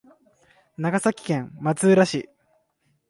[0.79, 2.27] 長崎県松浦市